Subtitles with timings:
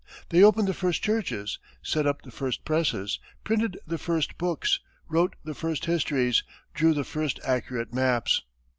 [0.29, 5.35] They opened the first churches, set up the first presses, printed the first books, wrote
[5.43, 6.43] the first histories,
[6.73, 8.41] drew the first accurate maps.